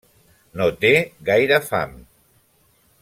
No 0.61 0.67
té 0.85 0.91
gaire 1.29 1.61
fam. 1.67 1.93